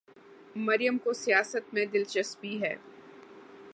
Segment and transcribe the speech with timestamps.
[0.55, 2.75] مریم کو سیاست میں دلچسپی ہے۔